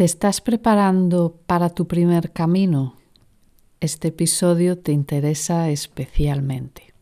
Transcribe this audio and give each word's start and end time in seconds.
¿Te 0.00 0.04
estás 0.04 0.40
preparando 0.40 1.42
para 1.46 1.68
tu 1.68 1.86
primer 1.86 2.32
camino? 2.32 2.98
Este 3.80 4.08
episodio 4.08 4.78
te 4.78 4.92
interesa 4.92 5.68
especialmente. 5.68 6.94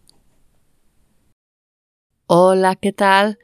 Hola, 2.27 2.75
¿qué 2.75 2.93
tal? 2.93 3.39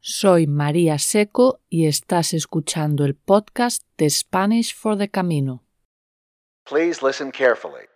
Soy 0.00 0.46
María 0.46 0.98
Seco 0.98 1.62
y 1.70 1.86
estás 1.86 2.34
escuchando 2.34 3.06
el 3.06 3.14
podcast 3.14 3.82
de 3.96 4.10
Spanish 4.10 4.76
for 4.76 4.98
the 4.98 5.08
Camino. 5.08 5.64
Please 6.68 7.00
listen 7.02 7.30
carefully. 7.30 7.88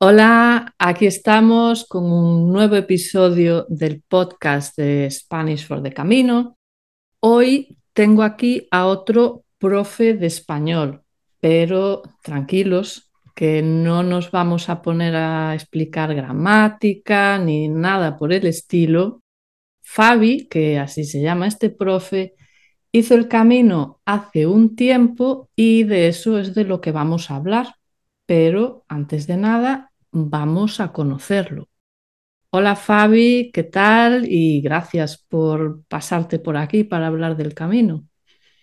Hola, 0.00 0.76
aquí 0.78 1.06
estamos 1.06 1.84
con 1.84 2.04
un 2.04 2.52
nuevo 2.52 2.76
episodio 2.76 3.66
del 3.68 4.00
podcast 4.06 4.76
de 4.76 5.10
Spanish 5.10 5.66
for 5.66 5.82
the 5.82 5.92
Camino. 5.92 6.56
Hoy 7.18 7.78
tengo 7.94 8.22
aquí 8.22 8.68
a 8.70 8.86
otro 8.86 9.44
profe 9.58 10.14
de 10.14 10.28
español, 10.28 11.02
pero 11.40 12.02
tranquilos, 12.22 13.10
que 13.34 13.60
no 13.60 14.04
nos 14.04 14.30
vamos 14.30 14.68
a 14.68 14.82
poner 14.82 15.16
a 15.16 15.52
explicar 15.54 16.14
gramática 16.14 17.36
ni 17.40 17.66
nada 17.66 18.16
por 18.16 18.32
el 18.32 18.46
estilo. 18.46 19.20
Fabi, 19.82 20.46
que 20.46 20.78
así 20.78 21.02
se 21.02 21.20
llama 21.20 21.48
este 21.48 21.70
profe, 21.70 22.34
hizo 22.92 23.16
el 23.16 23.26
camino 23.26 24.00
hace 24.04 24.46
un 24.46 24.76
tiempo 24.76 25.50
y 25.56 25.82
de 25.82 26.06
eso 26.06 26.38
es 26.38 26.54
de 26.54 26.62
lo 26.62 26.80
que 26.80 26.92
vamos 26.92 27.32
a 27.32 27.36
hablar. 27.36 27.74
Pero 28.26 28.84
antes 28.88 29.26
de 29.26 29.38
nada, 29.38 29.87
vamos 30.10 30.80
a 30.80 30.92
conocerlo. 30.92 31.68
Hola 32.50 32.76
Fabi, 32.76 33.50
¿qué 33.52 33.62
tal? 33.62 34.26
Y 34.26 34.62
gracias 34.62 35.18
por 35.18 35.84
pasarte 35.84 36.38
por 36.38 36.56
aquí 36.56 36.84
para 36.84 37.08
hablar 37.08 37.36
del 37.36 37.54
camino. 37.54 38.06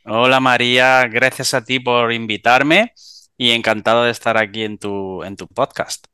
Hola 0.05 0.39
María, 0.39 1.07
gracias 1.07 1.53
a 1.53 1.63
ti 1.63 1.79
por 1.79 2.11
invitarme 2.11 2.93
y 3.37 3.51
encantado 3.51 4.03
de 4.03 4.11
estar 4.11 4.37
aquí 4.37 4.63
en 4.63 4.77
tu, 4.77 5.23
en 5.23 5.35
tu 5.35 5.47
podcast. 5.47 6.07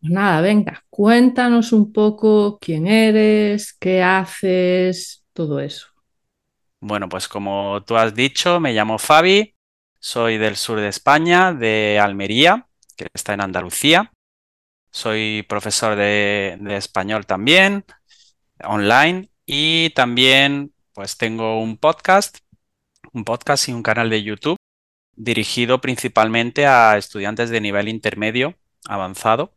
Pues 0.00 0.12
nada, 0.12 0.40
venga, 0.40 0.84
cuéntanos 0.90 1.72
un 1.72 1.92
poco 1.92 2.58
quién 2.60 2.86
eres, 2.86 3.72
qué 3.72 4.02
haces, 4.02 5.24
todo 5.32 5.60
eso. 5.60 5.86
Bueno, 6.80 7.08
pues 7.08 7.26
como 7.26 7.82
tú 7.84 7.96
has 7.96 8.14
dicho, 8.14 8.60
me 8.60 8.72
llamo 8.72 8.98
Fabi, 8.98 9.56
soy 9.98 10.38
del 10.38 10.56
sur 10.56 10.78
de 10.78 10.88
España, 10.88 11.52
de 11.52 11.98
Almería, 12.00 12.68
que 12.96 13.08
está 13.12 13.34
en 13.34 13.40
Andalucía. 13.40 14.12
Soy 14.90 15.44
profesor 15.48 15.96
de, 15.96 16.58
español 16.70 17.26
también, 17.26 17.84
online, 18.64 19.30
y 19.46 19.90
también 19.90 20.72
pues 20.92 21.16
tengo 21.16 21.60
un 21.60 21.76
podcast, 21.76 22.38
un 23.12 23.24
podcast 23.24 23.68
y 23.68 23.72
un 23.72 23.82
canal 23.82 24.10
de 24.10 24.22
YouTube 24.22 24.56
dirigido 25.14 25.80
principalmente 25.80 26.66
a 26.66 26.96
estudiantes 26.96 27.50
de 27.50 27.60
nivel 27.60 27.88
intermedio 27.88 28.54
avanzado. 28.86 29.52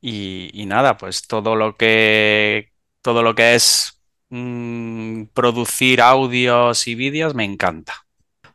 Y, 0.00 0.64
nada, 0.66 0.96
pues 0.98 1.26
todo 1.26 1.56
lo 1.56 1.76
que 1.76 2.72
todo 3.02 3.22
lo 3.22 3.34
que 3.34 3.54
es 3.54 4.02
mm, 4.30 5.24
producir 5.34 6.00
audios 6.00 6.86
y 6.86 6.94
vídeos 6.94 7.34
me 7.34 7.44
encanta. 7.44 8.05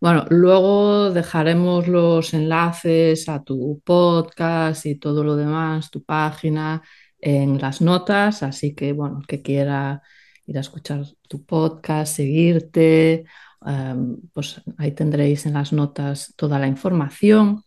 Bueno, 0.02 0.26
luego 0.30 1.12
dejaremos 1.12 1.88
los 1.88 2.34
enlaces 2.34 3.30
a 3.30 3.44
tu 3.44 3.82
podcast 3.86 4.86
y 4.88 4.96
todo 4.96 5.24
lo 5.24 5.36
demás, 5.36 5.92
tu 5.92 6.04
página, 6.04 6.82
en 7.20 7.60
las 7.60 7.82
notas, 7.82 8.42
así 8.42 8.74
que 8.74 8.94
bueno, 8.94 9.22
que 9.28 9.44
quiera 9.44 10.02
ir 10.48 10.58
a 10.58 10.62
escuchar 10.62 11.06
tu 11.30 11.46
podcast, 11.46 12.16
seguirte, 12.16 13.26
em, 13.66 14.18
pues 14.34 14.62
ahí 14.80 14.92
tendréis 14.94 15.46
en 15.46 15.54
las 15.54 15.72
notas 15.72 16.34
toda 16.36 16.58
la 16.60 16.68
información. 16.68 17.64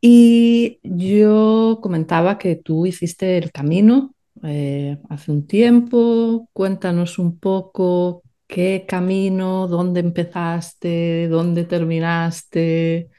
Y 0.00 0.80
yo 0.82 1.80
comentaba 1.82 2.38
que 2.38 2.56
tú 2.56 2.86
hiciste 2.86 3.38
el 3.38 3.50
camino 3.52 4.14
eh, 4.44 4.98
hace 5.08 5.32
un 5.32 5.46
tiempo, 5.46 6.48
cuéntanos 6.52 7.18
un 7.18 7.38
poco 7.38 8.22
¿Qué 8.48 8.86
camino? 8.88 9.68
¿Dónde 9.68 10.00
empezaste? 10.00 11.28
¿Dónde 11.28 11.64
terminaste? 11.64 13.10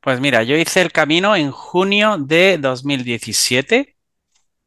Pues 0.00 0.20
mira, 0.20 0.42
yo 0.42 0.56
hice 0.56 0.80
el 0.80 0.92
camino 0.92 1.36
en 1.36 1.50
junio 1.50 2.16
de 2.18 2.56
2017 2.56 3.96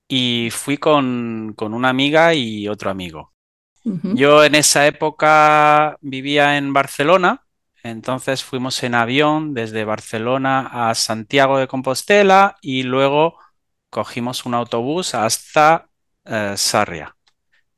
y 0.07 0.49
fui 0.51 0.77
con, 0.77 1.55
una 1.59 1.89
amiga 1.89 2.35
y 2.35 2.67
otro 2.67 2.91
amigo. 2.91 3.33
Yo 3.83 4.43
en 4.43 4.53
esa 4.53 4.85
época 4.85 5.97
vivía 6.01 6.57
en 6.57 6.71
Barcelona, 6.71 7.43
entonces 7.81 8.43
fuimos 8.43 8.83
en 8.83 8.93
avión 8.93 9.55
desde 9.55 9.85
Barcelona 9.85 10.89
a 10.89 10.93
Santiago 10.93 11.57
de 11.57 11.67
Compostela 11.67 12.57
y 12.61 12.83
luego 12.83 13.39
cogimos 13.89 14.45
un 14.45 14.53
autobús 14.53 15.15
hasta 15.15 15.89
eh, 16.25 16.53
Sarria. 16.57 17.15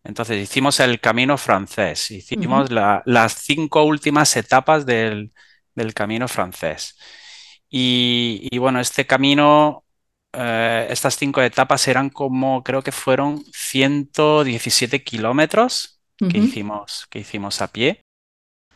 Entonces 0.04 0.42
hicimos 0.42 0.80
el 0.82 1.00
camino 1.00 1.38
francés, 1.38 2.12
hicimos 2.12 2.70
las 2.72 3.34
cinco 3.34 3.84
últimas 3.84 4.36
etapas 4.36 4.86
del, 4.86 5.32
camino 5.96 6.28
francés. 6.28 6.98
Y, 7.70 8.58
bueno, 8.58 8.80
este 8.80 9.08
camino, 9.08 9.86
eh, 10.34 10.88
estas 10.90 11.16
cinco 11.16 11.42
etapas 11.42 11.88
eran 11.88 12.10
como, 12.10 12.64
creo 12.64 12.82
que 12.82 12.92
fueron 12.92 13.44
117 13.54 15.04
kilómetros 15.04 16.02
que, 16.18 16.38
hicimos, 16.38 17.08
que 17.10 17.20
hicimos 17.20 17.62
a 17.62 17.72
pie. 17.72 18.04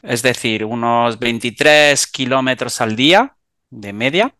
Es 0.01 0.21
decir, 0.23 0.63
unos 0.63 1.19
23 1.19 2.07
kilómetros 2.07 2.79
al 2.79 2.95
día 2.95 3.35
de 3.69 3.93
media. 3.93 4.33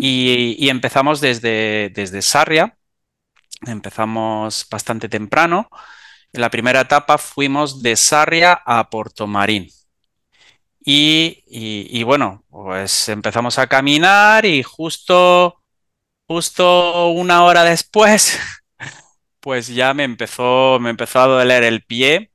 y, 0.00 0.68
empezamos 0.68 1.20
desde, 1.20 1.90
desde 1.92 2.22
Sarria, 2.22 2.78
Empezamos 3.66 4.66
bastante 4.70 5.08
temprano. 5.08 5.68
En 6.32 6.40
la 6.40 6.50
primera 6.50 6.80
etapa 6.80 7.18
fuimos 7.18 7.82
de 7.82 7.96
Sarria 7.96 8.60
a 8.64 8.90
Portomarín. 8.90 9.68
Y, 10.86 11.42
y, 11.46 12.02
bueno, 12.02 12.44
pues 12.50 13.08
empezamos 13.08 13.58
a 13.58 13.66
caminar 13.66 14.44
y 14.44 14.62
justo, 14.62 15.62
justo 16.26 17.08
una 17.08 17.44
hora 17.44 17.64
después, 17.64 18.38
pues 19.40 19.68
ya 19.68 19.94
me 19.94 20.04
empezó, 20.04 20.78
me 20.80 20.90
empezó 20.90 21.20
a 21.20 21.26
doler 21.26 21.62
el 21.62 21.82
pie. 21.84 22.32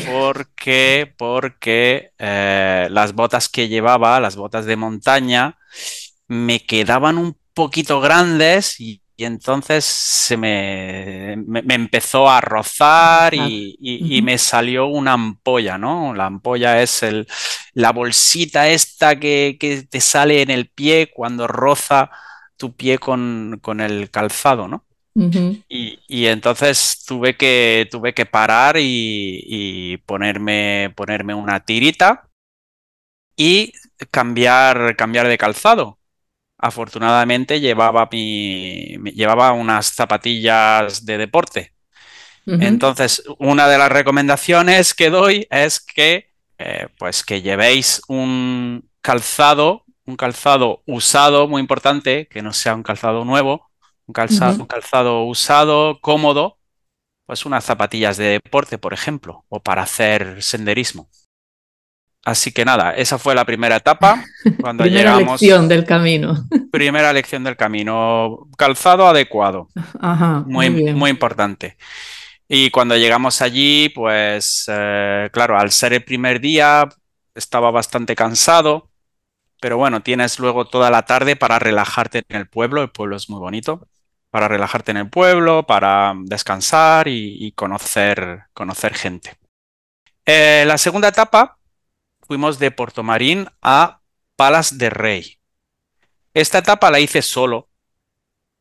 Porque, 0.00 1.12
porque 1.18 2.12
eh, 2.18 2.88
las 2.90 3.12
botas 3.12 3.50
que 3.50 3.68
llevaba, 3.68 4.18
las 4.20 4.36
botas 4.36 4.64
de 4.64 4.76
montaña, 4.76 5.58
me 6.26 6.64
quedaban 6.64 7.18
un 7.18 7.36
poquito 7.52 8.00
grandes 8.00 8.80
y, 8.80 9.03
y 9.16 9.24
entonces 9.24 9.84
se 9.84 10.36
me, 10.36 11.36
me, 11.46 11.74
empezó 11.74 12.28
a 12.28 12.40
rozar 12.40 13.32
y, 13.34 14.20
me 14.22 14.38
salió 14.38 14.86
una 14.86 15.12
ampolla, 15.12 15.78
¿no? 15.78 16.14
La 16.14 16.26
ampolla 16.26 16.82
es 16.82 17.02
el, 17.04 17.28
la 17.74 17.92
bolsita 17.92 18.68
esta 18.68 19.18
que, 19.20 19.86
te 19.88 20.00
sale 20.00 20.42
en 20.42 20.50
el 20.50 20.68
pie 20.68 21.12
cuando 21.14 21.46
roza 21.46 22.10
tu 22.56 22.74
pie 22.74 22.98
con, 22.98 23.60
el 23.80 24.10
calzado, 24.10 24.66
¿no? 24.66 24.84
y, 25.68 26.26
entonces 26.26 27.04
tuve 27.06 27.36
que, 27.36 27.86
tuve 27.88 28.14
que 28.14 28.26
parar 28.26 28.76
y, 28.80 29.96
ponerme, 30.06 30.92
ponerme 30.96 31.34
una 31.34 31.60
tirita 31.60 32.28
y 33.36 33.72
cambiar, 34.10 34.96
cambiar 34.96 35.28
de 35.28 35.38
calzado 35.38 35.98
afortunadamente 36.64 37.60
llevaba, 37.60 38.08
mi, 38.10 38.96
llevaba 39.12 39.52
unas 39.52 39.88
zapatillas 39.88 41.04
de 41.04 41.18
deporte. 41.18 41.72
Entonces, 42.46 43.22
una 43.38 43.68
de 43.68 43.78
las 43.78 43.90
recomendaciones 43.90 44.92
que 44.92 45.08
doy 45.08 45.46
es 45.50 45.80
que, 45.80 46.30
eh, 46.58 46.88
pues 46.98 47.24
que 47.24 47.40
llevéis 47.40 48.02
un 48.08 48.88
calzado, 49.00 49.84
un 50.04 50.16
calzado 50.16 50.82
usado, 50.86 51.48
muy 51.48 51.60
importante, 51.60 52.28
que 52.28 52.42
no 52.42 52.52
sea 52.52 52.74
un 52.74 52.82
calzado 52.82 53.24
nuevo, 53.24 53.70
un 54.06 54.12
calzado, 54.12 54.60
un 54.60 54.66
calzado 54.66 55.24
usado, 55.24 56.00
cómodo, 56.00 56.58
pues 57.26 57.46
unas 57.46 57.64
zapatillas 57.64 58.18
de 58.18 58.40
deporte, 58.42 58.76
por 58.76 58.92
ejemplo, 58.92 59.44
o 59.48 59.62
para 59.62 59.82
hacer 59.82 60.42
senderismo. 60.42 61.08
Así 62.24 62.52
que 62.52 62.64
nada, 62.64 62.92
esa 62.92 63.18
fue 63.18 63.34
la 63.34 63.44
primera 63.44 63.76
etapa. 63.76 64.24
Cuando 64.60 64.84
primera 64.84 65.16
lección 65.18 65.68
del 65.68 65.84
camino. 65.84 66.46
primera 66.72 67.12
lección 67.12 67.44
del 67.44 67.56
camino. 67.56 68.48
Calzado 68.56 69.06
adecuado. 69.06 69.68
muy, 70.46 70.70
muy, 70.70 71.10
importante. 71.10 71.76
Y 72.48 72.70
cuando 72.70 72.96
llegamos 72.96 73.42
allí, 73.42 73.90
pues 73.90 74.64
eh, 74.68 75.28
claro, 75.32 75.58
al 75.58 75.70
ser 75.70 75.92
el 75.92 76.04
primer 76.04 76.40
día, 76.40 76.88
estaba 77.34 77.70
bastante 77.70 78.16
cansado. 78.16 78.90
pero 79.60 79.76
bueno, 79.78 80.02
tienes 80.02 80.38
luego 80.38 80.66
toda 80.66 80.90
la 80.90 81.02
tarde 81.02 81.36
para 81.36 81.58
relajarte 81.58 82.22
en 82.28 82.36
el 82.36 82.48
pueblo, 82.48 82.82
el 82.82 82.90
pueblo 82.90 83.16
es 83.16 83.30
muy 83.30 83.40
bonito, 83.40 83.88
para 84.30 84.46
relajarte 84.46 84.90
en 84.90 84.98
el 84.98 85.08
pueblo, 85.08 85.66
para 85.66 86.14
descansar 86.24 87.08
y, 87.08 87.52
conocer, 87.52 88.44
conocer 88.52 88.94
gente. 88.94 89.36
Eh, 90.26 90.64
la 90.66 90.76
segunda 90.76 91.08
etapa 91.08 91.58
fuimos 92.26 92.58
de 92.58 92.74
Marín 93.02 93.48
a 93.62 94.00
Palas 94.36 94.78
de 94.78 94.90
Rey. 94.90 95.38
Esta 96.32 96.58
etapa 96.58 96.90
la 96.90 97.00
hice 97.00 97.22
solo 97.22 97.70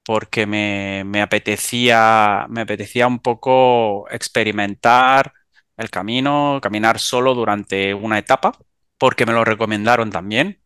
porque 0.06 0.46
me, 0.46 1.22
apetecía, 1.22 2.46
me 2.50 2.62
apetecía 2.62 3.08
un 3.08 3.20
poco 3.20 4.06
experimentar 4.10 5.34
el 5.78 5.90
camino, 5.90 6.60
caminar 6.62 7.00
solo 7.00 7.34
durante 7.34 7.94
una 7.94 8.20
etapa, 8.20 8.52
porque 8.98 9.26
me 9.26 9.34
lo 9.34 9.46
recomendaron 9.46 10.12
también. 10.12 10.62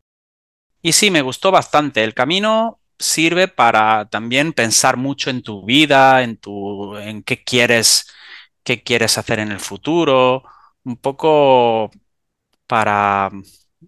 Y 0.82 0.94
sí, 0.94 1.12
me 1.12 1.22
gustó 1.22 1.52
bastante. 1.52 2.04
El 2.04 2.14
camino 2.14 2.80
sirve 3.00 3.48
para 3.48 4.10
también 4.10 4.54
pensar 4.54 4.98
mucho 4.98 5.30
en 5.30 5.44
tu 5.44 5.66
vida, 5.66 6.24
en 6.24 6.38
tu, 6.38 6.98
en 6.98 7.24
qué 7.24 7.44
quieres, 7.44 8.08
qué 8.64 8.84
quieres 8.84 9.18
hacer 9.18 9.40
en 9.40 9.52
el 9.52 9.60
futuro, 9.60 10.44
un 10.84 10.98
poco 10.98 11.92
para 12.68 13.31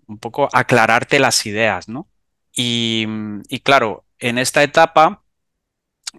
un 0.08 0.18
poco 0.18 0.50
aclararte 0.52 1.20
las 1.20 1.46
ideas, 1.46 1.90
¿no? 1.90 2.10
Y, 2.56 3.06
y 3.50 3.60
claro, 3.60 4.06
en 4.18 4.38
esta 4.38 4.64
etapa 4.64 5.24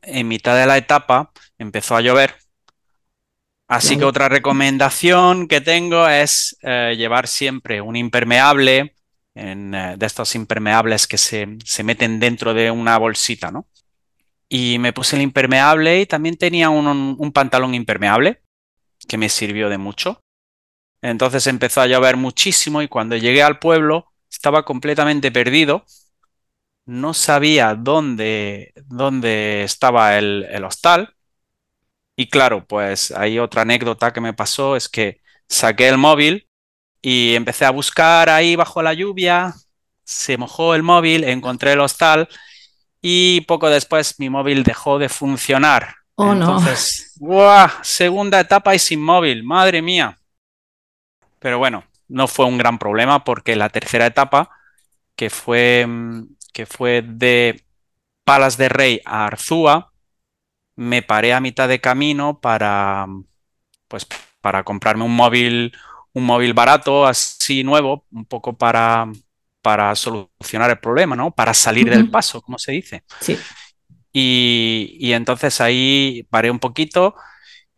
en 0.02 0.28
mitad 0.28 0.56
de 0.56 0.66
la 0.66 0.76
etapa 0.76 1.32
empezó 1.58 1.96
a 1.96 2.00
llover. 2.00 2.36
Así 3.68 3.96
que 3.96 4.04
otra 4.04 4.28
recomendación 4.28 5.46
que 5.46 5.60
tengo 5.60 6.08
es 6.08 6.56
eh, 6.62 6.94
llevar 6.96 7.28
siempre 7.28 7.80
un 7.80 7.94
impermeable, 7.94 8.96
eh, 9.36 9.94
de 9.96 10.06
estos 10.06 10.34
impermeables 10.34 11.06
que 11.06 11.18
se, 11.18 11.46
meten 11.84 12.18
dentro 12.18 12.52
de 12.52 12.72
una 12.72 12.98
bolsita, 12.98 13.52
¿no? 13.52 13.68
Y 14.48 14.80
me 14.80 14.92
puse 14.92 15.14
el 15.14 15.22
impermeable 15.22 16.00
y 16.00 16.06
también 16.06 16.36
tenía 16.36 16.68
un, 16.68 17.32
pantalón 17.32 17.74
impermeable 17.74 18.42
que 19.06 19.16
me 19.16 19.28
sirvió 19.28 19.68
de 19.68 19.78
mucho. 19.78 20.20
Entonces 21.02 21.46
empezó 21.46 21.80
a 21.80 21.86
llover 21.86 22.16
muchísimo 22.16 22.82
y 22.82 22.88
cuando 22.88 23.16
llegué 23.16 23.42
al 23.42 23.58
pueblo 23.58 24.12
estaba 24.28 24.64
completamente 24.64 25.32
perdido 25.32 25.84
no 26.90 27.14
sabía 27.14 27.76
dónde, 27.76 28.72
dónde 28.86 29.62
estaba 29.62 30.18
el, 30.18 30.64
hostal. 30.64 31.14
Y 32.16 32.28
claro, 32.28 32.66
pues 32.66 33.12
hay 33.12 33.38
otra 33.38 33.62
anécdota 33.62 34.12
que 34.12 34.20
me 34.20 34.34
pasó, 34.34 34.76
es 34.76 34.88
que 34.88 35.20
saqué 35.48 35.88
el 35.88 35.98
móvil 35.98 36.48
y 37.00 37.34
empecé 37.36 37.64
a 37.64 37.70
buscar 37.70 38.28
ahí 38.28 38.56
bajo 38.56 38.82
la 38.82 38.92
lluvia, 38.92 39.54
se 40.04 40.36
mojó 40.36 40.74
el 40.74 40.82
móvil, 40.82 41.24
encontré 41.24 41.72
el 41.72 41.80
hostal 41.80 42.28
y 43.00 43.42
poco 43.42 43.70
después 43.70 44.18
mi 44.18 44.28
móvil 44.28 44.64
dejó 44.64 44.98
de 44.98 45.08
funcionar. 45.08 45.94
Oh, 46.16 46.32
Entonces, 46.32 47.16
no. 47.20 47.70
segunda 47.82 48.40
etapa 48.40 48.74
y 48.74 48.78
sin 48.78 49.00
móvil, 49.00 49.44
madre 49.44 49.80
mía. 49.80 50.18
Pero 51.40 51.58
bueno, 51.58 51.84
no 52.06 52.28
fue 52.28 52.46
un 52.46 52.58
gran 52.58 52.78
problema 52.78 53.24
porque 53.24 53.56
la 53.56 53.68
tercera 53.68 54.06
etapa, 54.06 54.50
que 55.16 55.30
fue 55.30 55.84
mm, 55.86 56.22
que 56.52 56.66
fue 56.66 57.02
de 57.02 57.64
Palas 58.24 58.56
de 58.56 58.68
Rey 58.68 59.00
a 59.04 59.26
Arzúa, 59.26 59.92
me 60.76 61.02
paré 61.02 61.32
a 61.32 61.40
mitad 61.40 61.68
de 61.68 61.80
camino 61.80 62.40
para, 62.40 63.06
pues, 63.88 64.06
para 64.40 64.64
comprarme 64.64 65.04
un 65.04 65.14
móvil, 65.14 65.72
un 66.12 66.24
móvil 66.24 66.54
barato, 66.54 67.06
así 67.06 67.64
nuevo, 67.64 68.06
un 68.12 68.24
poco 68.24 68.56
para, 68.56 69.10
para 69.62 69.94
solucionar 69.94 70.70
el 70.70 70.78
problema, 70.78 71.16
¿no? 71.16 71.30
Para 71.32 71.54
salir 71.54 71.90
del 71.90 72.10
paso, 72.10 72.40
como 72.42 72.58
se 72.58 72.72
dice. 72.72 73.04
Sí. 73.20 73.38
Y, 74.12 74.96
y, 74.98 75.12
entonces 75.12 75.60
ahí 75.60 76.26
paré 76.30 76.50
un 76.50 76.58
poquito 76.58 77.14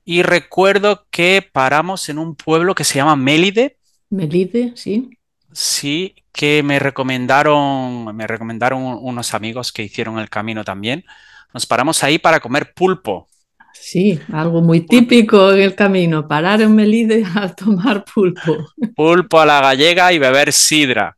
y 0.04 0.22
recuerdo 0.22 1.06
que 1.10 1.49
paramos 1.52 2.08
en 2.08 2.19
un 2.19 2.34
pueblo 2.34 2.75
que 2.75 2.84
se 2.84 2.96
llama 2.96 3.16
Mélide. 3.16 3.78
Melide, 4.10 4.72
sí. 4.75 5.10
Sí, 5.52 6.14
que 6.32 6.62
me 6.62 6.78
recomendaron, 6.78 8.14
me 8.16 8.26
recomendaron 8.26 8.82
unos 8.82 9.34
amigos 9.34 9.72
que 9.72 9.82
hicieron 9.82 10.19
el 10.19 10.31
camino 10.31 10.64
también. 10.64 11.04
Nos 11.52 11.66
paramos 11.66 12.02
ahí 12.02 12.19
para 12.19 12.40
comer 12.40 12.72
pulpo. 12.75 13.28
Sí, 13.75 14.19
algo 14.32 14.62
muy 14.62 14.81
típico 14.81 15.52
en 15.52 15.62
el 15.62 15.75
camino, 15.75 16.26
parar 16.28 16.60
en 16.60 16.75
Melide 16.75 17.25
a 17.34 17.55
tomar 17.55 18.05
pulpo. 18.05 18.56
Pulpo 18.94 19.40
a 19.40 19.46
la 19.46 19.60
gallega 19.60 20.12
y 20.12 20.19
beber 20.19 20.52
sidra. 20.52 21.16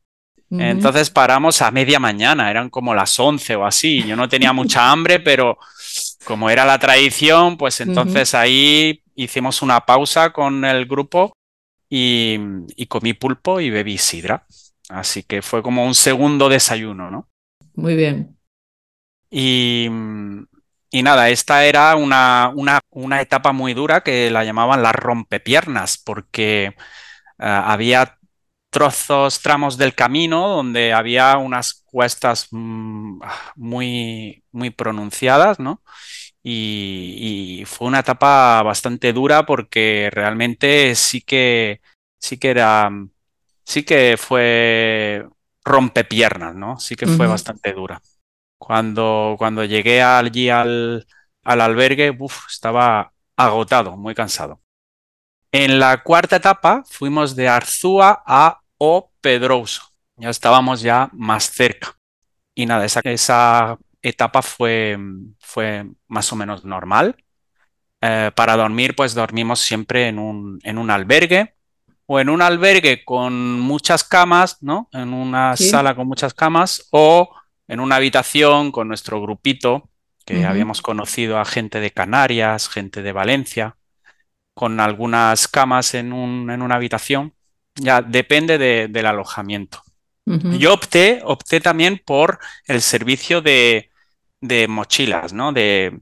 Entonces 0.51 1.11
paramos 1.11 1.61
a 1.63 1.71
media 1.73 1.99
mañana, 1.99 2.49
eran 2.49 2.71
como 2.71 2.95
las 2.95 3.19
11 3.19 3.57
o 3.57 3.67
así. 3.67 4.05
Yo 4.05 4.15
no 4.15 4.29
tenía 4.29 4.53
mucha 4.53 4.91
hambre, 4.91 5.19
pero 5.19 5.59
como 6.25 6.51
era 6.51 6.65
la 6.65 6.79
tradición, 6.79 7.57
pues 7.57 7.81
entonces 7.81 8.35
ahí 8.35 9.03
hicimos 9.15 9.63
una 9.63 9.81
pausa 9.81 10.33
con 10.33 10.65
el 10.65 10.87
grupo 10.87 11.37
y, 11.89 12.39
y 12.77 12.87
comí 12.87 13.13
pulpo 13.13 13.61
y 13.61 13.71
bebí 13.71 13.99
sidra. 13.99 14.47
Así 14.89 15.23
que 15.23 15.43
fue 15.43 15.63
como 15.63 15.85
un 15.87 15.95
segundo 15.95 16.49
desayuno, 16.49 17.11
¿no? 17.11 17.29
Muy 17.75 17.97
bien. 17.97 18.37
Y, 19.31 19.89
nada, 20.93 21.29
esta 21.31 21.65
era 21.65 21.97
una, 21.97 22.53
una, 22.55 23.21
etapa 23.21 23.53
muy 23.53 23.75
dura 23.75 24.03
que 24.03 24.31
la 24.31 24.45
llamaban 24.45 24.83
las 24.83 24.95
rompepiernas, 24.95 25.99
porque 25.99 26.67
eh, 26.67 26.75
había 27.39 28.19
trozos, 28.75 29.41
tramos 29.41 29.79
del 29.79 29.95
camino 29.95 30.49
donde 30.49 30.93
había 30.93 31.39
unas 31.39 31.85
cuestas 31.87 32.49
mm, 32.51 33.21
muy, 33.55 34.43
muy 34.51 34.71
pronunciadas, 34.71 35.61
¿no? 35.61 35.81
Y, 36.43 37.61
y, 37.61 37.65
fue 37.65 37.89
una 37.89 38.01
etapa 38.01 38.63
bastante 38.63 39.13
dura 39.15 39.47
porque 39.47 40.11
realmente 40.13 40.95
sí 40.97 41.23
que, 41.23 41.81
sí 42.19 42.37
que 42.39 42.51
era 42.51 42.91
sí 43.65 43.85
que 43.85 44.17
fue 44.19 45.27
rompepiernas, 45.65 46.55
¿no? 46.55 46.79
Sí 46.79 46.97
que 46.97 47.07
fue 47.07 47.27
bastante 47.27 47.73
dura. 47.73 48.03
Cuando, 48.59 49.37
cuando 49.39 49.65
llegué 49.65 50.03
allí 50.03 50.51
al, 50.51 51.07
al 51.45 51.61
albergue, 51.61 52.17
estaba 52.51 53.13
agotado, 53.37 53.97
muy 53.97 54.15
cansado. 54.15 54.61
En 55.53 55.79
la 55.79 56.03
cuarta 56.03 56.37
etapa 56.37 56.83
fuimos 56.85 57.37
de 57.37 57.49
Arzúa 57.49 58.23
a 58.27 58.61
O 58.87 59.11
Pedroso. 59.21 59.83
Ya 60.17 60.29
estábamos 60.29 60.83
ya 60.83 61.09
más 61.13 61.51
cerca. 61.51 61.97
Y 62.55 62.67
nada, 62.67 62.85
esa, 62.85 63.01
esa 63.05 63.79
etapa 64.03 64.43
fue, 64.43 64.99
fue 65.41 65.87
más 66.07 66.31
o 66.33 66.37
menos 66.37 66.65
normal. 66.65 67.17
Eh, 68.03 68.31
para 68.37 68.57
dormir, 68.57 68.95
pues 68.95 69.15
dormimos 69.15 69.61
siempre 69.61 70.09
en 70.09 70.19
un, 70.19 70.59
en 70.63 70.77
un 70.77 70.91
albergue 70.91 71.55
o 72.05 72.21
en 72.21 72.29
un 72.29 72.43
albergue 72.43 73.03
con 73.05 73.59
muchas 73.59 74.05
camas, 74.05 74.63
¿no? 74.63 74.91
En 74.93 75.15
una 75.15 75.57
sala 75.57 75.95
con 75.95 76.07
muchas 76.07 76.35
camas 76.35 76.87
o 76.91 77.31
en 77.67 77.81
una 77.81 77.97
habitación 77.97 78.71
con 78.71 78.89
nuestro 78.89 79.23
grupito, 79.23 79.89
que 80.27 80.45
habíamos 80.45 80.83
conocido 80.83 81.39
a 81.39 81.47
gente 81.47 81.81
de 81.81 81.91
Canarias, 81.91 82.69
gente 82.69 83.03
de 83.03 83.13
Valencia, 83.13 83.77
con 84.55 84.81
algunas 84.81 85.49
camas 85.49 85.95
en, 85.95 86.13
un, 86.13 86.51
en 86.51 86.61
una 86.61 86.77
habitación. 86.77 87.33
Ya 87.77 88.03
depende 88.03 88.59
del 88.89 89.07
alojamiento. 89.07 89.83
Yo 90.27 90.73
opté, 90.73 91.21
opté 91.23 91.61
también 91.61 92.01
por 92.03 92.39
el 92.67 92.81
servicio 92.81 93.43
de, 93.43 93.91
de 94.41 94.69
mochilas, 94.69 95.35
¿no? 95.35 95.53
De, 95.53 96.01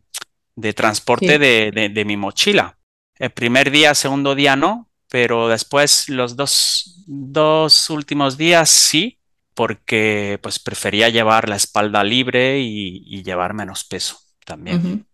de 0.54 0.72
transporte 0.74 1.38
de, 1.40 1.90
de 1.92 2.04
mi 2.04 2.16
mochila. 2.16 2.78
El 3.16 3.30
primer 3.30 3.70
día, 3.70 3.94
segundo 3.94 4.34
día 4.34 4.54
no, 4.54 4.88
pero 5.12 5.48
después 5.48 6.08
los 6.08 6.36
dos, 6.36 7.90
últimos 7.90 8.38
días 8.38 8.70
sí, 8.70 9.18
porque 9.52 10.38
pues 10.42 10.58
prefería 10.58 11.10
llevar 11.10 11.50
la 11.50 11.56
espalda 11.56 12.02
libre 12.02 12.60
y, 12.60 13.22
llevar 13.22 13.52
menos 13.52 13.84
peso 13.84 14.16
también. 14.46 15.04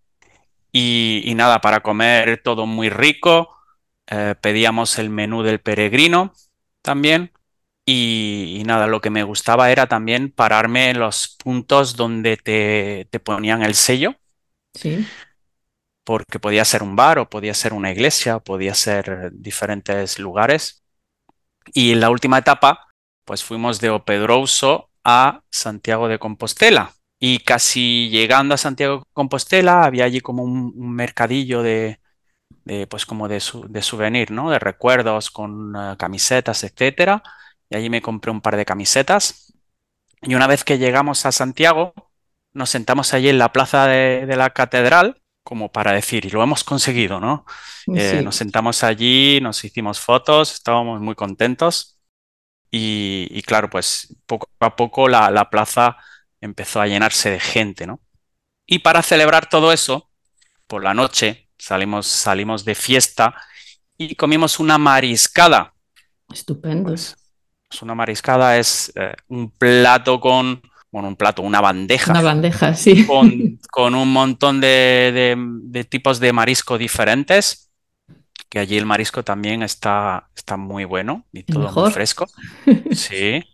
y, 0.71 1.33
nada, 1.35 1.61
para 1.61 1.81
comer 1.81 2.41
todo 2.45 2.65
muy 2.65 2.91
rico, 2.91 3.57
eh, 4.07 4.37
pedíamos 4.41 5.00
el 5.00 5.11
menú 5.11 5.43
del 5.43 5.59
peregrino 5.59 6.33
también. 6.88 7.33
Y, 7.87 8.62
nada, 8.64 8.87
lo 8.87 9.02
que 9.02 9.11
me 9.11 9.23
gustaba 9.23 9.71
era 9.71 9.87
también 9.87 10.30
pararme 10.30 10.90
en 10.90 10.99
los 10.99 11.37
puntos 11.42 11.97
donde 11.97 12.38
te, 12.38 13.07
te 13.11 13.21
ponían 13.21 13.62
el 13.62 13.75
sello. 13.75 14.14
Sí 14.73 15.07
porque 16.09 16.40
podía 16.40 16.64
ser 16.64 16.83
un 16.83 16.97
bar 16.97 17.18
o 17.18 17.28
podía 17.28 17.52
ser 17.52 17.75
una 17.75 17.92
iglesia, 17.92 18.38
podía 18.38 18.73
ser 18.73 19.30
diferentes 19.35 20.18
lugares. 20.18 20.83
Y 21.75 21.92
en 21.92 22.00
la 22.00 22.09
última 22.09 22.38
etapa, 22.38 22.88
pues 23.26 23.45
fuimos 23.45 23.78
de 23.78 23.90
Opedrouso 23.90 24.88
a 25.04 25.42
Santiago 25.50 26.09
de 26.09 26.18
Compostela. 26.18 26.95
Y 27.21 27.40
casi 27.40 28.09
llegando 28.09 28.54
a 28.54 28.57
Santiago 28.57 29.00
de 29.00 29.04
Compostela, 29.12 29.85
había 29.85 30.07
allí 30.07 30.23
como 30.23 30.45
un, 30.45 30.73
mercadillo 30.95 31.62
de, 31.62 32.00
pues 32.87 33.07
como 33.07 33.29
de, 33.29 33.43
de, 33.69 33.83
souvenir, 33.83 34.31
¿no? 34.31 34.51
De 34.51 34.59
recuerdos 34.59 35.31
con 35.31 35.75
eh, 35.75 35.97
camisetas, 35.99 36.65
etcétera. 36.65 37.23
Y 37.71 37.77
allí 37.77 37.91
me 37.91 38.03
compré 38.03 38.31
un 38.31 38.41
par 38.41 38.57
de 38.57 38.65
camisetas 38.65 39.55
Y 40.23 40.35
una 40.35 40.47
vez 40.47 40.65
que 40.65 40.79
llegamos 40.79 41.27
a 41.27 41.33
Santiago, 41.33 41.95
nos 42.53 42.71
sentamos 42.71 43.15
allí 43.15 43.29
en 43.29 43.39
la 43.39 43.53
plaza 43.53 43.87
de, 43.87 44.27
la 44.37 44.51
catedral 44.51 45.21
como 45.43 45.73
para 45.73 45.93
decir, 45.93 46.27
y 46.27 46.31
lo 46.31 46.43
hemos 46.43 46.63
conseguido, 46.63 47.21
¿no? 47.21 47.47
Eh, 47.97 48.21
nos 48.23 48.37
sentamos 48.37 48.85
allí, 48.85 49.41
nos 49.41 49.65
hicimos 49.65 49.99
fotos, 49.99 50.53
estábamos 50.53 51.01
muy 51.01 51.15
contentos 51.15 51.99
y, 52.71 53.43
claro, 53.43 53.71
pues 53.71 54.15
poco 54.27 54.51
a 54.61 54.77
poco 54.77 55.09
la, 55.09 55.49
plaza 55.51 55.97
empezó 56.41 56.81
a 56.81 56.87
llenarse 56.87 57.31
de 57.31 57.41
gente, 57.41 57.87
¿no? 57.87 58.01
Y 58.67 58.81
para 58.81 59.03
celebrar 59.03 59.49
todo 59.49 59.73
eso, 59.73 60.11
por 60.67 60.85
la 60.85 60.93
noche 60.93 61.48
salimos, 61.59 62.07
salimos 62.07 62.65
de 62.65 62.75
fiesta 62.75 63.35
y 63.97 64.15
comimos 64.15 64.61
una 64.61 64.79
mariscada. 64.79 65.75
Estupendo. 66.33 66.91
Pues, 66.91 67.17
pues 67.69 67.83
una 67.83 67.95
mariscada 67.95 68.57
es 68.59 68.93
eh, 68.95 69.15
un 69.29 69.50
plato 69.50 70.21
con 70.21 70.62
bueno, 70.91 71.09
un 71.09 71.17
plato, 71.17 71.43
una 71.43 71.61
bandeja. 71.61 72.12
Una 72.12 72.23
bandeja, 72.23 72.75
sí. 72.75 73.07
Con, 73.07 73.95
un 73.95 74.12
montón 74.12 74.61
de, 74.61 75.87
tipos 75.88 76.19
de 76.19 76.33
marisco 76.33 76.79
diferentes, 76.79 77.71
que 78.49 78.59
allí 78.59 78.79
el 78.79 78.87
marisco 78.87 79.23
también 79.23 79.62
está, 79.62 80.31
está 80.35 80.57
muy 80.57 80.85
bueno 80.85 81.27
y 81.33 81.43
todo 81.43 81.71
muy 81.73 81.91
fresco. 81.91 82.27
Sí. 82.93 83.45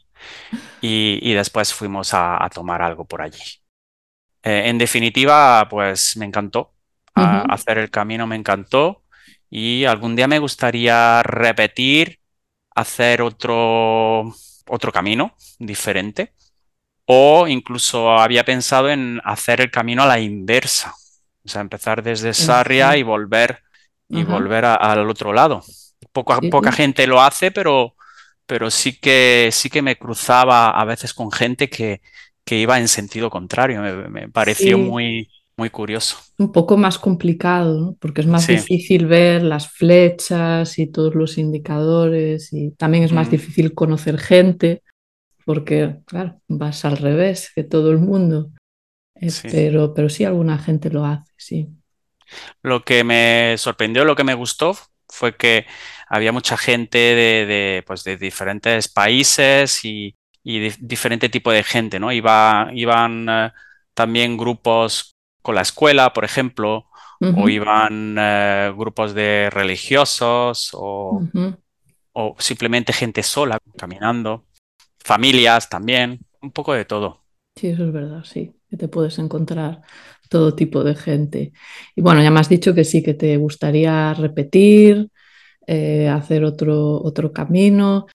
Y, 0.80 1.32
después 1.34 1.74
fuimos 1.74 2.10
a, 2.12 2.48
tomar 2.54 2.82
algo 2.82 3.04
por 3.04 3.20
allí. 3.20 3.42
Eh, 4.42 4.64
en 4.66 4.78
definitiva, 4.78 5.66
pues 5.68 6.16
me 6.16 6.26
encantó. 6.26 6.73
Hacer 7.14 7.78
el 7.78 7.90
camino 7.90 8.26
me 8.26 8.36
encantó. 8.36 9.02
Y 9.50 9.84
algún 9.84 10.16
día 10.16 10.26
me 10.26 10.40
gustaría 10.40 11.22
repetir, 11.22 12.20
hacer 12.74 13.22
otro, 13.22 14.34
otro 14.68 14.92
camino 14.92 15.36
diferente. 15.58 16.32
O 17.06 17.46
incluso 17.46 18.18
había 18.18 18.44
pensado 18.44 18.90
en 18.90 19.20
hacer 19.24 19.60
el 19.60 19.70
camino 19.70 20.02
a 20.02 20.06
la 20.06 20.20
inversa, 20.20 20.94
o 21.44 21.48
sea, 21.48 21.60
empezar 21.60 22.02
desde 22.02 22.32
Sarria 22.32 22.96
y 22.96 23.02
volver 23.02 23.62
y 24.08 24.22
volver 24.24 24.64
al 24.64 25.08
otro 25.08 25.32
lado. 25.32 25.62
Poca, 26.12 26.40
poca 26.50 26.72
gente 26.72 27.06
lo 27.06 27.20
hace, 27.20 27.50
pero, 27.50 27.94
pero 28.46 28.70
sí 28.70 28.98
que 28.98 29.50
sí 29.52 29.68
que 29.68 29.82
me 29.82 29.96
cruzaba 29.96 30.70
a 30.70 30.84
veces 30.84 31.12
con 31.12 31.30
gente 31.30 31.68
que, 31.68 32.00
que 32.44 32.58
iba 32.58 32.78
en 32.78 32.88
sentido 32.88 33.30
contrario. 33.30 33.82
Me, 34.08 34.28
pareció 34.28 34.78
muy, 34.78 35.30
muy 35.56 35.70
curioso. 35.70 36.18
Un 36.38 36.50
poco 36.50 36.76
más 36.76 36.98
complicado, 36.98 37.80
¿no? 37.80 37.96
porque 38.00 38.22
es 38.22 38.26
más 38.26 38.46
difícil 38.46 39.06
ver 39.06 39.42
las 39.42 39.70
flechas 39.70 40.78
y 40.78 40.88
todos 40.88 41.14
los 41.14 41.38
indicadores 41.38 42.52
y 42.52 42.72
también 42.72 43.04
es 43.04 43.12
más 43.12 43.28
mm. 43.28 43.30
difícil 43.30 43.74
conocer 43.74 44.18
gente 44.18 44.82
porque, 45.44 45.96
claro, 46.06 46.40
vas 46.48 46.84
al 46.84 46.96
revés 46.96 47.52
que 47.54 47.64
todo 47.64 47.90
el 47.90 47.98
mundo. 47.98 48.50
Eh, 49.20 49.30
pero, 49.42 49.94
pero 49.94 50.08
sí, 50.08 50.24
alguna 50.24 50.58
gente 50.58 50.90
lo 50.90 51.04
hace, 51.04 51.32
sí. 51.36 51.68
Lo 52.62 52.82
que 52.82 53.04
me 53.04 53.54
sorprendió, 53.58 54.04
lo 54.04 54.16
que 54.16 54.24
me 54.24 54.34
gustó 54.34 54.76
fue 55.08 55.36
que 55.36 55.66
había 56.08 56.32
mucha 56.32 56.56
gente 56.56 56.98
de, 56.98 57.84
pues 57.86 58.02
de 58.02 58.16
diferentes 58.16 58.88
países 58.88 59.84
y, 59.84 60.16
y 60.42 60.70
diferente 60.80 61.28
tipo 61.28 61.52
de 61.52 61.62
gente, 61.62 62.00
¿no? 62.00 62.10
Iba, 62.10 62.70
iban 62.72 63.26
eh, 63.28 63.52
también 63.94 64.36
grupos 64.36 65.13
con 65.44 65.54
la 65.54 65.60
escuela, 65.60 66.14
por 66.14 66.24
ejemplo, 66.24 66.86
o 67.20 67.48
iban 67.50 68.16
eh, 68.18 68.72
grupos 68.76 69.14
de 69.14 69.50
religiosos 69.50 70.70
o, 70.72 71.22
o 72.12 72.34
simplemente 72.38 72.94
gente 72.94 73.22
sola 73.22 73.58
caminando 73.76 74.46
familias 74.98 75.68
también, 75.68 76.18
un 76.40 76.50
poco 76.50 76.72
de 76.72 76.86
todo. 76.86 77.24
Sí, 77.56 77.68
eso 77.68 77.84
es 77.84 77.92
verdad, 77.92 78.24
sí, 78.24 78.52
que 78.70 78.78
te 78.78 78.88
puedes 78.88 79.18
encontrar 79.18 79.82
todo 80.30 80.54
tipo 80.54 80.82
de 80.82 80.94
gente. 80.94 81.52
Y 81.94 82.00
bueno, 82.00 82.22
ya 82.22 82.30
me 82.30 82.40
has 82.40 82.48
dicho 82.48 82.74
que 82.74 82.84
sí, 82.84 83.02
que 83.02 83.12
te 83.12 83.36
gustaría 83.36 84.14
repetir, 84.14 85.10
eh, 85.66 86.08
hacer 86.08 86.42
otro, 86.42 87.02
otro 87.02 87.32
camino. 87.32 88.06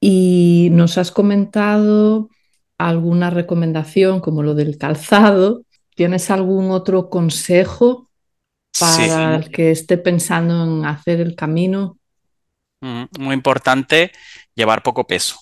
Y 0.00 0.68
nos 0.72 0.98
has 0.98 1.10
comentado 1.10 2.28
alguna 2.76 3.30
recomendación 3.30 4.20
como 4.20 4.42
lo 4.42 4.54
del 4.54 4.76
calzado. 4.76 5.62
¿Tienes 5.94 6.30
algún 6.30 6.70
otro 6.70 7.08
consejo 7.08 8.08
para 8.78 9.36
el 9.36 9.50
que 9.50 9.70
esté 9.70 9.96
pensando 9.98 10.64
en 10.64 10.84
hacer 10.84 11.20
el 11.20 11.34
camino? 11.34 11.98
Muy 12.80 13.34
importante, 13.34 14.12
llevar 14.54 14.82
poco 14.82 15.06
peso 15.06 15.38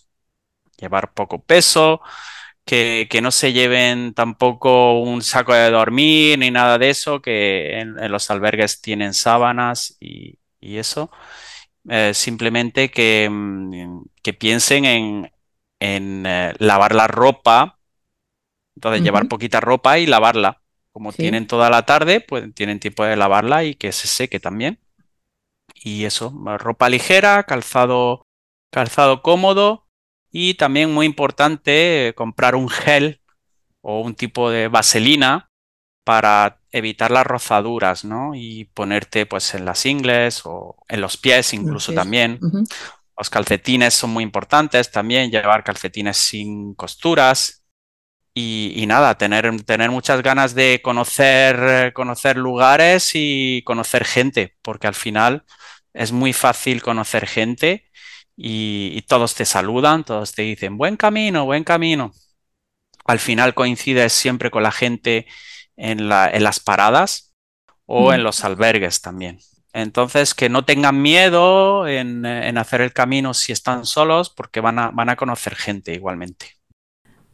llevar 0.83 1.15
poco 1.15 1.43
peso, 1.43 2.03
que, 2.65 3.09
no 3.23 3.31
se 3.31 3.53
lleven 3.53 4.15
tampoco 4.15 5.01
un 5.01 5.23
saco 5.23 5.55
de 5.55 5.71
dormir 5.71 6.39
ni 6.39 6.51
nada 6.51 6.79
de 6.79 6.91
eso, 6.91 7.23
que 7.23 7.81
en, 7.81 8.11
los 8.11 8.31
albergues 8.31 8.81
tienen 8.83 9.15
sábanas 9.15 9.97
y, 10.01 10.39
eso. 10.61 11.11
Eh, 11.89 12.13
simplemente 12.15 12.91
que, 12.91 13.29
mm, 13.31 14.03
que, 14.23 14.33
piensen 14.33 14.85
en, 14.85 15.33
en 15.81 16.25
eh, 16.27 16.55
lavar 16.59 16.95
la 16.95 17.09
ropa, 17.09 17.79
entonces 18.77 19.03
llevar 19.03 19.29
poquita 19.29 19.61
ropa 19.61 19.99
y 19.99 20.07
lavarla. 20.07 20.61
Como 20.93 21.13
tienen 21.13 21.47
toda 21.47 21.71
la 21.71 21.87
tarde, 21.87 22.21
pues 22.21 22.53
tienen 22.55 22.79
tiempo 22.79 23.05
de 23.05 23.17
lavarla 23.17 23.65
y 23.65 23.75
que 23.75 23.93
se 23.93 24.07
seque 24.07 24.41
también. 24.41 24.79
Y 25.75 26.05
eso, 26.05 26.35
ropa 26.59 26.89
ligera, 26.91 27.45
calzado, 27.45 28.27
calzado 28.71 29.23
cómodo 29.23 29.87
y 30.31 30.55
también 30.55 30.93
muy 30.93 31.07
importante 31.07 32.13
comprar 32.15 32.55
un 32.55 32.69
gel 32.69 33.21
o 33.81 34.01
un 34.01 34.15
tipo 34.15 34.51
de 34.51 34.69
vaselina 34.69 35.51
para 36.05 36.61
evitar 36.73 37.11
las 37.11 37.27
rozaduras, 37.27 38.05
¿no? 38.05 38.35
Y 38.35 38.65
ponerte 38.67 39.25
pues 39.25 39.55
en 39.55 39.65
las 39.65 39.87
ingles 39.87 40.43
o 40.45 40.77
en 40.89 41.01
los 41.01 41.17
pies 41.17 41.55
incluso 41.55 41.95
también. 41.95 42.39
Los 43.17 43.31
calcetines 43.31 43.95
son 43.95 44.11
muy 44.11 44.25
importantes 44.25 44.91
también, 44.91 45.31
llevar 45.31 45.65
calcetines 45.65 46.17
sin 46.19 46.75
costuras 46.75 47.62
y, 48.35 48.85
nada, 48.87 49.19
tener, 49.19 49.63
tener, 49.65 49.91
muchas 49.91 50.23
ganas 50.23 50.55
de 50.55 50.81
conocer, 50.83 51.93
conocer 51.93 52.37
lugares 52.37 53.11
y 53.15 53.63
conocer 53.65 54.05
gente, 54.05 54.57
porque 54.63 54.87
al 54.87 54.95
final 54.95 55.45
es 55.93 56.13
muy 56.13 56.33
fácil 56.33 56.83
conocer 56.83 57.27
gente 57.27 57.91
y, 58.37 59.03
todos 59.09 59.35
te 59.35 59.45
saludan, 59.45 60.05
todos 60.05 60.33
te 60.33 60.43
dicen 60.43 60.79
buen 60.79 60.97
camino, 60.97 61.45
buen 61.45 61.65
camino. 61.65 62.13
Al 63.05 63.19
final 63.19 63.55
coincides 63.55 64.13
siempre 64.13 64.51
con 64.51 64.63
la 64.63 64.73
gente 64.73 65.27
en, 65.77 66.09
las 66.09 66.61
paradas 66.61 67.35
o 67.87 68.13
en 68.13 68.23
los 68.25 68.45
albergues 68.45 69.01
también. 69.03 69.41
Entonces, 69.75 70.35
que 70.35 70.49
no 70.49 70.65
tengan 70.65 71.03
miedo 71.03 71.87
en, 71.89 72.25
hacer 72.59 72.81
el 72.81 72.93
camino 72.93 73.35
si 73.35 73.53
están 73.53 73.87
solos, 73.87 74.31
porque 74.31 74.61
van 74.61 74.79
a, 74.79 74.91
van 74.91 75.11
a 75.11 75.17
conocer 75.17 75.55
gente 75.57 75.93
igualmente. 75.95 76.62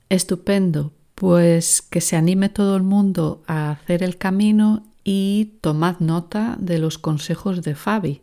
Estupendo. 0.09 0.93
Pues 1.15 1.83
que 1.83 2.01
se 2.01 2.15
anime 2.15 2.49
todo 2.49 2.77
el 2.77 2.85
mundo 2.85 3.43
a 3.49 3.73
hacer 3.73 4.05
el 4.05 4.19
camino 4.19 4.87
y 5.03 5.57
tomad 5.61 5.99
nota 5.99 6.57
de 6.61 6.79
los 6.79 6.99
consejos 6.99 7.63
de 7.63 7.75
Fabi. 7.75 8.23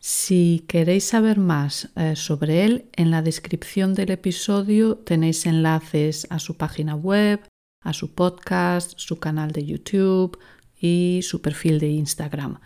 Si 0.00 0.64
queréis 0.66 1.04
saber 1.04 1.38
más 1.38 1.90
eh, 1.94 2.16
sobre 2.16 2.64
él, 2.64 2.86
en 2.96 3.10
la 3.10 3.22
descripción 3.22 3.94
del 3.94 4.10
episodio 4.10 4.96
tenéis 4.96 5.46
enlaces 5.46 6.26
a 6.30 6.38
su 6.38 6.56
página 6.56 6.94
web, 6.94 7.40
a 7.82 7.92
su 7.92 8.12
podcast, 8.12 8.94
su 8.96 9.18
canal 9.18 9.52
de 9.52 9.64
YouTube 9.64 10.38
y 10.80 11.20
su 11.22 11.40
perfil 11.40 11.78
de 11.78 11.90
Instagram. 11.90 12.60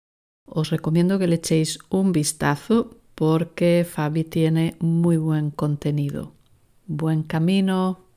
Os 0.47 0.71
recomiendo 0.71 1.19
que 1.19 1.26
le 1.26 1.37
echéis 1.37 1.78
un 1.90 2.12
vistazo 2.12 2.97
porque 3.14 3.87
Fabi 3.88 4.25
tiene 4.25 4.76
muy 4.80 5.16
buen 5.16 5.50
contenido. 5.50 6.33
Buen 6.87 7.23
camino. 7.23 8.10